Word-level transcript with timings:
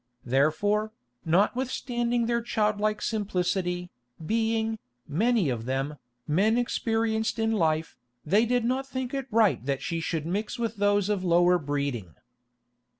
Therefore, 0.25 0.93
notwithstanding 1.25 2.25
their 2.25 2.41
childlike 2.41 3.03
simplicity, 3.03 3.91
being, 4.25 4.79
many 5.07 5.47
of 5.51 5.65
them, 5.65 5.97
men 6.27 6.57
experienced 6.57 7.37
in 7.37 7.51
life, 7.51 7.95
they 8.25 8.47
did 8.47 8.65
not 8.65 8.87
think 8.87 9.13
it 9.13 9.27
right 9.29 9.63
that 9.63 9.83
she 9.83 9.99
should 9.99 10.25
mix 10.25 10.57
with 10.57 10.77
those 10.77 11.07
of 11.07 11.23
lower 11.23 11.59
breeding. 11.59 12.15